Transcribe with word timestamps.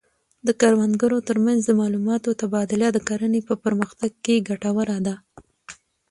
د 0.47 0.49
کروندګرو 0.61 1.17
ترمنځ 1.29 1.59
د 1.65 1.71
معلوماتو 1.79 2.37
تبادله 2.41 2.87
د 2.93 2.97
کرنې 3.07 3.41
په 3.47 3.53
پرمختګ 3.63 4.11
کې 4.25 4.45
ګټوره 4.49 4.97
ده. 5.07 5.15